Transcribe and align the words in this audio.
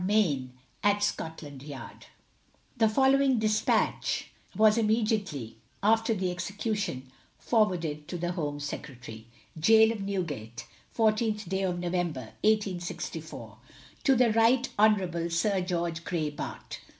Mayne, 0.03 0.53
at 0.81 1.03
Scotland 1.03 1.61
yard. 1.61 2.07
The 2.75 2.89
following 2.89 3.37
despatch 3.37 4.31
was 4.57 4.75
immediately 4.75 5.57
after 5.83 6.15
the 6.15 6.31
execution 6.31 7.11
forwarded 7.37 8.07
to 8.07 8.17
the 8.17 8.31
Home 8.31 8.59
Secretary: 8.59 9.27
"Gaol 9.59 9.91
of 9.91 10.01
Newgate, 10.01 10.65
14th 10.97 11.47
day 11.47 11.61
of 11.61 11.77
November, 11.77 12.29
1864. 12.43 13.59
"To 14.05 14.15
the 14.15 14.33
Right 14.33 14.67
Hon. 14.79 15.29
Sir 15.29 15.61
George 15.61 16.03
Grey, 16.03 16.31
Bart. 16.31 16.79